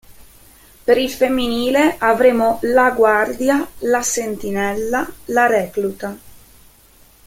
Per 0.83 0.97
il 0.97 1.11
femminile, 1.11 1.95
avremo 1.99 2.57
"la 2.63 2.89
guardia, 2.89 3.69
la 3.81 4.01
sentinella, 4.01 5.07
la 5.25 5.45
recluta". 5.45 6.17